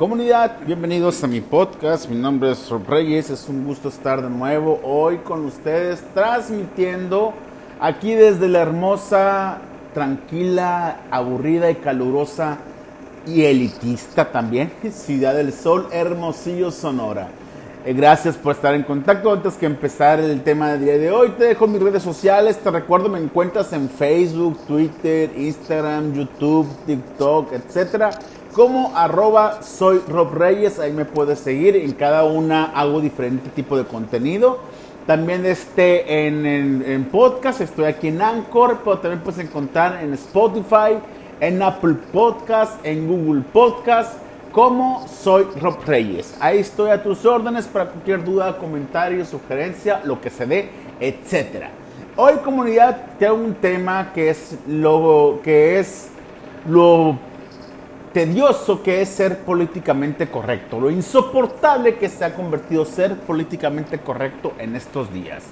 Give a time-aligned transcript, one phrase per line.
[0.00, 2.08] Comunidad, bienvenidos a mi podcast.
[2.08, 3.28] Mi nombre es Rob Reyes.
[3.28, 7.34] Es un gusto estar de nuevo hoy con ustedes, transmitiendo
[7.78, 9.58] aquí desde la hermosa,
[9.92, 12.56] tranquila, aburrida y calurosa
[13.26, 17.28] y elitista también, Ciudad del Sol, Hermosillo, Sonora.
[17.84, 19.30] Eh, gracias por estar en contacto.
[19.30, 22.56] Antes que empezar el tema del día de hoy, te dejo mis redes sociales.
[22.56, 28.12] Te recuerdo, me encuentras en Facebook, Twitter, Instagram, YouTube, TikTok, etcétera
[28.52, 33.76] como arroba soy Rob Reyes, ahí me puedes seguir, en cada una hago diferente tipo
[33.76, 34.58] de contenido.
[35.06, 36.46] También en,
[36.86, 40.98] en, podcast, estoy aquí en Anchor, pero también puedes encontrar en Spotify,
[41.40, 44.18] en Apple Podcast, en Google Podcast,
[44.52, 46.36] como soy Rob Reyes.
[46.40, 50.68] Ahí estoy a tus órdenes para cualquier duda, comentario, sugerencia, lo que se dé,
[51.00, 51.70] etcétera.
[52.16, 56.10] Hoy comunidad tengo un tema que es lo que es
[56.68, 57.18] lo
[58.12, 64.52] tedioso que es ser políticamente correcto, lo insoportable que se ha convertido ser políticamente correcto
[64.58, 65.44] en estos días.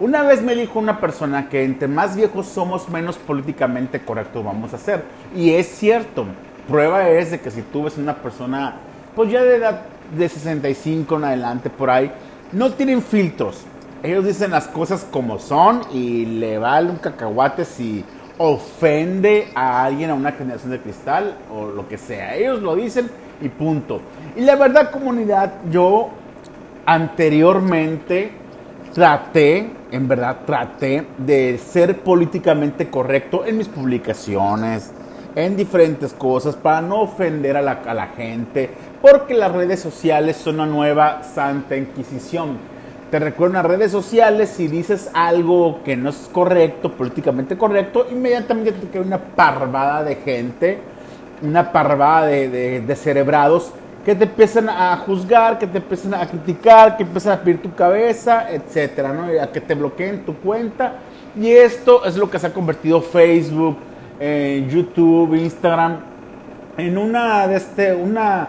[0.00, 4.74] Una vez me dijo una persona que entre más viejos somos, menos políticamente correcto vamos
[4.74, 5.04] a ser.
[5.36, 6.26] Y es cierto.
[6.66, 8.76] Prueba es de que si tú ves una persona,
[9.14, 9.82] pues ya de edad
[10.16, 12.10] de 65 en adelante por ahí,
[12.50, 13.64] no tienen filtros.
[14.02, 18.04] Ellos dicen las cosas como son y le vale un cacahuate si
[18.38, 22.34] ofende a alguien, a una generación de cristal o lo que sea.
[22.36, 24.00] Ellos lo dicen y punto.
[24.36, 26.10] Y la verdad, comunidad, yo
[26.86, 28.32] anteriormente
[28.92, 34.92] traté, en verdad traté de ser políticamente correcto en mis publicaciones,
[35.34, 38.70] en diferentes cosas, para no ofender a la, a la gente,
[39.02, 42.73] porque las redes sociales son una nueva santa inquisición
[43.14, 48.08] te recuerdo en las redes sociales, si dices algo que no es correcto, políticamente correcto,
[48.10, 50.80] inmediatamente te queda una parvada de gente,
[51.40, 53.70] una parvada de, de, cerebrados
[54.04, 57.72] que te empiezan a juzgar, que te empiezan a criticar, que empiezan a pedir tu
[57.72, 59.26] cabeza, etcétera, ¿no?
[59.40, 60.94] a que te bloqueen tu cuenta.
[61.40, 63.76] Y esto es lo que se ha convertido Facebook,
[64.18, 65.98] eh, YouTube, Instagram,
[66.76, 68.48] en una de este, una,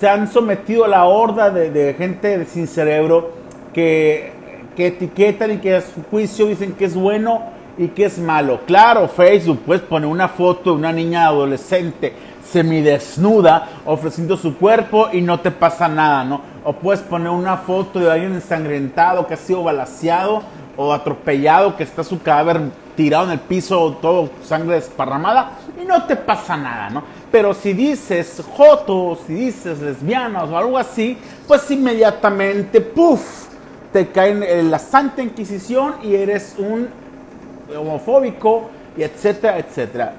[0.00, 3.36] se han sometido a la horda de, de gente sin cerebro
[3.72, 4.32] que,
[4.76, 7.42] etiquetan y que a su juicio dicen que es bueno
[7.76, 8.60] y que es malo.
[8.64, 12.12] Claro, Facebook puedes poner una foto de una niña adolescente
[12.44, 16.40] semidesnuda ofreciendo su cuerpo y no te pasa nada, ¿no?
[16.64, 20.42] O puedes poner una foto de alguien ensangrentado que ha sido balaseado
[20.76, 22.60] o atropellado que está su cadáver
[22.98, 27.02] tirado en el piso, todo sangre desparramada y no te pasa nada, ¿no?
[27.30, 33.47] Pero si dices joto, si dices lesbianas o algo así, pues inmediatamente, ¡puf!
[33.92, 36.88] Te caen en la Santa Inquisición y eres un
[37.76, 40.12] homofóbico, y etcétera, etcétera.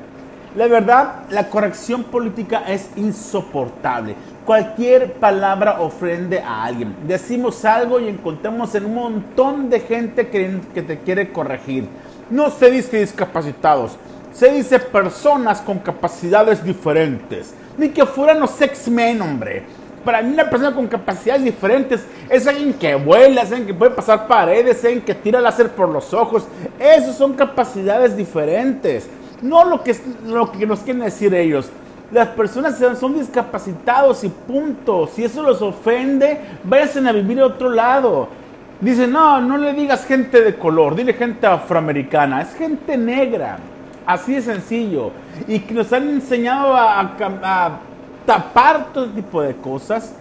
[0.56, 4.16] La verdad, la corrección política es insoportable.
[4.46, 6.96] Cualquier palabra ofende a alguien.
[7.08, 11.88] Decimos algo y encontramos en un montón de gente que, te quiere corregir.
[12.32, 13.98] No se dice discapacitados,
[14.34, 17.54] se dice personas con capacidades diferentes.
[17.78, 19.64] Ni que fueran los X-Men, hombre
[20.04, 23.92] para mí una persona con capacidades diferentes es alguien que vuela, es alguien que puede
[23.92, 26.46] pasar paredes, es alguien que tira láser por los ojos.
[26.80, 29.10] Esas son capacidades diferentes.
[29.42, 29.96] No lo que,
[30.26, 31.70] lo que nos quieren decir ellos.
[32.12, 35.08] Las personas son discapacitados y punto.
[35.08, 38.28] Si eso los ofende, váyanse a vivir a otro lado.
[38.82, 43.60] Dicen, no, no le digas gente de color, dile gente afroamericana, es gente negra.
[44.06, 45.12] Así de sencillo.
[45.48, 47.80] Y que nos han enseñado a, a
[48.30, 50.14] tapar todo tipo de cosas.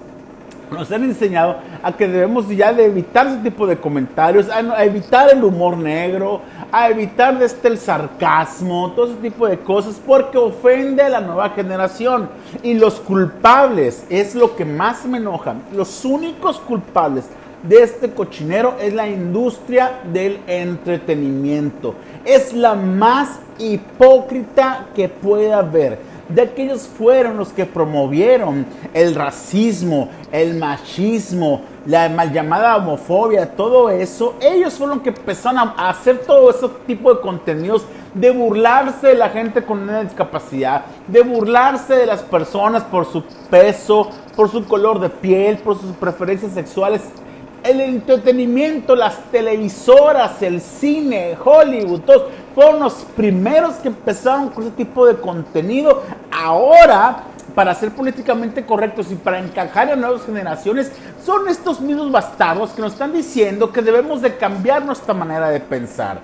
[0.71, 5.29] Nos han enseñado a que debemos ya de evitar ese tipo de comentarios, a, evitar
[5.31, 6.41] el humor negro,
[6.73, 11.51] a evitar este el sarcasmo, todo ese tipo de cosas, porque ofende a la nueva
[11.51, 12.31] generación.
[12.63, 15.57] Y los culpables es lo que más me enoja.
[15.75, 17.27] Los únicos culpables
[17.63, 21.95] de este cochinero es la industria del entretenimiento.
[22.25, 30.09] Es la más hipócrita que pueda haber de aquellos fueron los que promovieron el racismo,
[30.31, 34.35] el machismo, la mal llamada homofobia, todo eso.
[34.41, 39.15] Ellos fueron los que empezaron a hacer todo ese tipo de contenidos de burlarse de
[39.15, 44.65] la gente con una discapacidad, de burlarse de las personas por su peso, por su
[44.65, 47.03] color de piel, por sus preferencias sexuales
[47.63, 52.23] el entretenimiento, las televisoras, el cine, Hollywood, todos
[52.55, 56.03] fueron los primeros que empezaron con ese tipo de contenido.
[56.41, 60.93] Ahora, para ser políticamente correctos y para encajar en nuevas generaciones,
[61.27, 65.59] son estos mismos bastardos que nos están diciendo que debemos de cambiar nuestra manera de
[65.59, 66.21] pensar.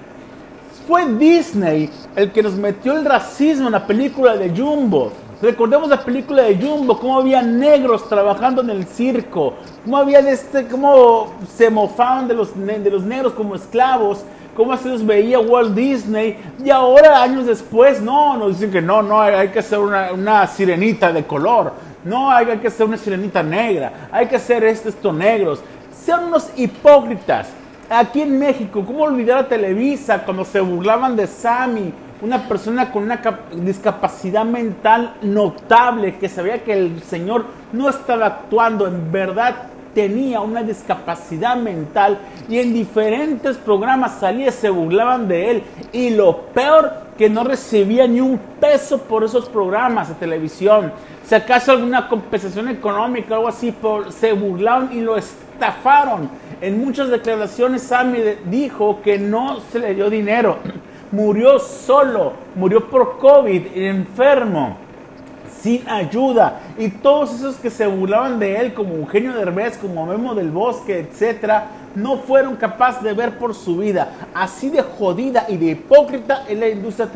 [0.86, 5.10] Fue Disney el que nos metió el racismo en la película de Jumbo.
[5.42, 10.68] Recordemos la película de Jumbo, cómo había negros trabajando en el circo, cómo había este,
[10.68, 15.74] cómo se mofaban de los, de los negros como esclavos, cómo así los veía Walt
[15.74, 20.12] Disney, y ahora, años después, no, nos dicen que no, no, hay, que hacer una,
[20.12, 21.72] una, sirenita de color,
[22.04, 25.62] no, hay, que hacer una sirenita negra, hay que hacer estos negros.
[26.04, 27.48] Sean unos hipócritas.
[27.88, 31.92] Aquí en México, ¿cómo olvidar a Televisa cuando se burlaban de Sammy?
[32.20, 33.20] Una persona con una
[33.52, 39.54] discapacidad mental notable que sabía que el señor no estaba actuando, en verdad
[39.94, 42.18] tenía una discapacidad mental
[42.48, 45.62] y en diferentes programas salía y se burlaban de él.
[45.92, 50.92] Y lo peor, que no recibía ni un peso por esos programas de televisión.
[51.24, 53.74] Si acaso alguna compensación económica o algo así,
[54.10, 56.28] se burlaron y lo estafaron.
[56.60, 60.58] En muchas declaraciones Sammy dijo que no se le dio dinero.
[61.12, 64.83] Murió solo, murió por COVID, enfermo
[65.64, 66.60] sin ayuda.
[66.76, 70.98] Y todos esos que se burlaban de él, como Eugenio Derbez, como Memo del Bosque,
[70.98, 74.10] etcétera, no fueron capaces de ver por su vida.
[74.34, 77.08] Así de jodida y de hipócrita es la industria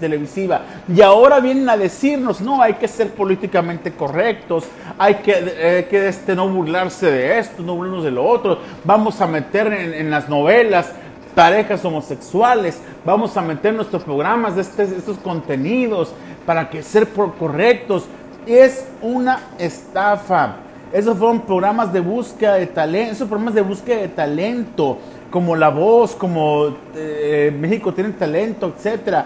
[0.00, 0.62] televisiva.
[0.92, 4.64] Y ahora vienen a decirnos, no, hay que ser políticamente correctos,
[4.98, 8.58] hay que, que este, no burlarse de esto, no burlarnos de lo otro.
[8.82, 10.90] Vamos a meter en, las novelas
[11.36, 16.12] parejas homosexuales, vamos a meter nuestros programas este, estos contenidos,
[16.46, 17.08] para que ser
[17.38, 18.06] correctos.
[18.46, 20.56] Es una estafa.
[20.92, 24.98] Esos fueron programas de búsqueda de talento, esos programas de búsqueda de talento,
[25.30, 29.24] como La Voz, como eh, México tiene talento, etcétera.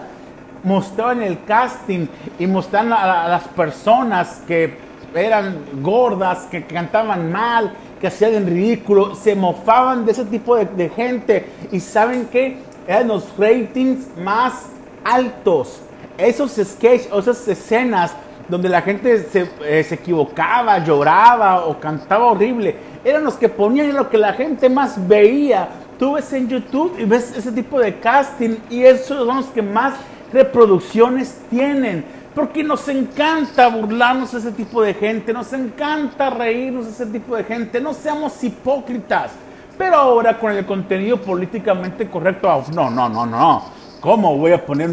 [0.63, 2.07] Mostraban el casting
[2.39, 4.79] y mostraban a, las personas que
[5.15, 10.67] eran gordas, que cantaban mal, que hacían el ridículo, se mofaban de ese tipo de,
[10.67, 11.47] de gente.
[11.73, 14.67] Y saben que eran los ratings más
[15.05, 15.81] altos
[16.19, 18.15] esos sketches esas escenas
[18.49, 24.09] donde la gente eh, se, equivocaba, lloraba o cantaba horrible, eran los que ponían lo
[24.09, 25.69] que la gente más veía.
[25.99, 29.63] Tú ves en YouTube y ves ese tipo de casting y esos son los que
[29.63, 29.95] más
[30.33, 32.05] reproducciones tienen.
[32.35, 37.35] Porque nos encanta burlarnos de ese tipo de gente, nos encanta reírnos de ese tipo
[37.35, 39.33] de gente, no seamos hipócritas.
[39.79, 43.65] Pero ahora con el contenido políticamente correcto, no, no, no, no.
[44.07, 44.89] ¿Cómo voy a poner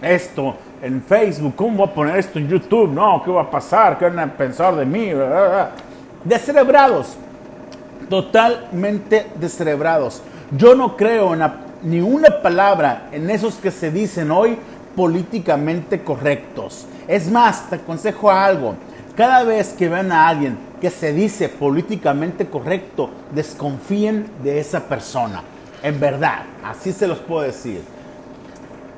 [0.00, 1.54] esto en Facebook?
[1.56, 2.90] ¿Cómo voy a poner esto en YouTube?
[2.90, 3.98] No, ¿qué va a pasar?
[3.98, 5.10] ¿Qué van a pensar de mí?
[6.24, 7.18] Descerebrados.
[8.08, 10.22] Totalmente descerebrados.
[10.56, 11.42] Yo no creo en
[11.82, 14.56] ni una palabra en esos que se dicen hoy
[14.96, 16.86] políticamente correctos.
[17.06, 18.74] Es más, te aconsejo algo.
[19.18, 25.42] Cada vez que vean a alguien que se dice políticamente correcto, desconfíen de esa persona.
[25.82, 27.95] En verdad, así se los puedo decir.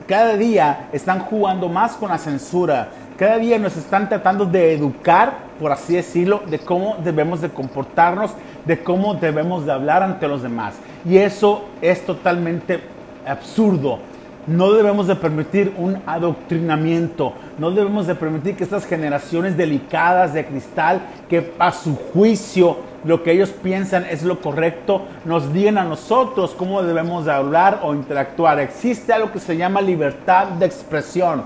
[0.09, 2.89] Cada día están jugando más con la censura.
[3.19, 8.31] Cada día nos están tratando de educar, por así decirlo, de cómo debemos de comportarnos,
[8.65, 10.77] de cómo debemos de hablar ante los demás.
[11.05, 12.81] Y eso es totalmente
[13.27, 13.99] absurdo.
[14.49, 20.47] No debemos de permitir un adoctrinamiento, no debemos de permitir que estas generaciones delicadas de
[20.47, 25.85] cristal, que a su juicio lo que ellos piensan es lo correcto, nos digan a
[25.85, 28.59] nosotros cómo debemos de hablar o interactuar.
[28.59, 31.43] Existe algo que se llama libertad de expresión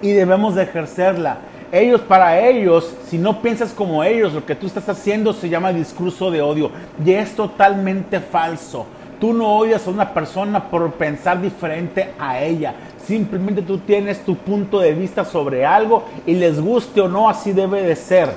[0.00, 1.36] y debemos de ejercerla.
[1.70, 5.74] Ellos, para ellos, si no piensas como ellos, lo que tú estás haciendo se llama
[5.74, 6.70] discurso de odio
[7.04, 8.86] y es totalmente falso.
[9.20, 12.74] Tú no odias a una persona por pensar diferente a ella.
[13.04, 17.52] Simplemente tú tienes tu punto de vista sobre algo y les guste o no, así
[17.52, 18.30] debe de ser.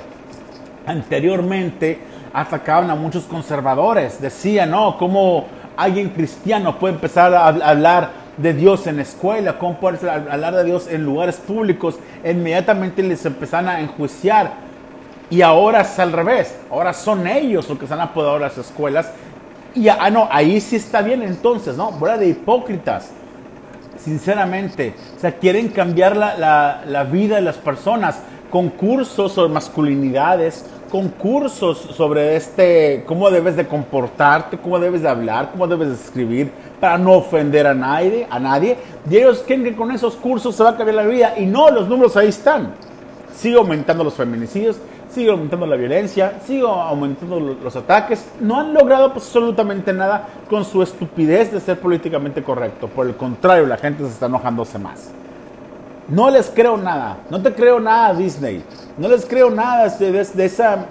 [0.86, 1.98] Anteriormente
[2.32, 4.20] atacaban a muchos conservadores.
[4.20, 5.44] Decían, no, ¿cómo
[5.76, 9.58] alguien cristiano puede empezar a hablar de Dios en la escuela?
[9.58, 11.98] ¿Cómo puede hablar de Dios en lugares públicos?
[12.24, 14.72] Inmediatamente les empezaron a enjuiciar.
[15.30, 16.56] Y ahora es al revés.
[16.70, 19.12] Ahora son ellos los que apoderado de las escuelas
[19.74, 21.92] y ah, no, ahí sí está bien entonces, ¿no?
[21.92, 23.10] Fuera de hipócritas,
[23.98, 24.94] sinceramente.
[25.16, 28.20] O sea, quieren cambiar la, la, vida de las personas.
[28.50, 35.66] Concursos sobre masculinidades, concursos sobre este, cómo debes de comportarte, cómo debes de hablar, cómo
[35.66, 38.76] debes de escribir para no ofender a nadie, a nadie.
[39.10, 41.34] Y ellos creen que con esos cursos se va a cambiar la vida.
[41.38, 42.74] Y no, los números ahí están.
[43.34, 44.76] Sigue aumentando los feminicidios,
[45.12, 48.24] sigue aumentando la violencia, sigue aumentando los ataques.
[48.40, 52.88] No han logrado absolutamente nada con su estupidez de ser políticamente correcto.
[52.88, 55.10] Por el contrario, la gente se está enojándose más.
[56.08, 58.62] No les creo nada, no te creo nada Disney,
[58.98, 60.86] no les creo nada de, esa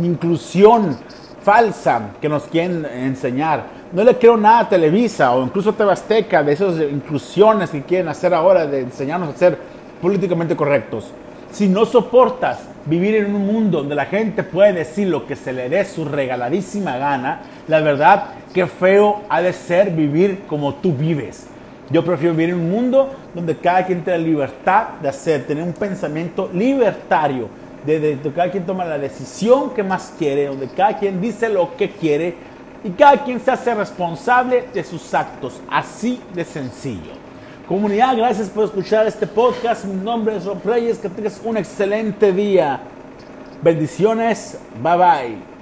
[0.00, 0.96] inclusión
[1.42, 3.78] falsa que nos quieren enseñar.
[3.92, 8.08] No le creo nada a Televisa o incluso a Tebasteca de esas inclusiones que quieren
[8.08, 9.58] hacer ahora de enseñarnos a ser
[10.00, 11.10] políticamente correctos.
[11.50, 15.52] Si no soportas vivir en un mundo donde la gente puede decir lo que se
[15.52, 20.92] le dé su regaladísima gana, la verdad que feo ha de ser vivir como tú
[20.92, 21.46] vives.
[21.90, 25.64] Yo prefiero vivir en un mundo donde cada quien tiene la libertad de hacer, tener
[25.64, 27.48] un pensamiento libertario,
[27.86, 31.76] de, de, cada quien toma la decisión que más quiere, donde cada quien dice lo
[31.76, 32.34] que quiere
[32.84, 37.27] y cada quien se hace responsable de sus actos, así de sencillo.
[37.68, 39.84] Comunidad, gracias por escuchar este podcast.
[39.84, 42.80] Mi nombre es Rob Reyes, que tengas un excelente día.
[43.60, 45.57] Bendiciones, bye bye.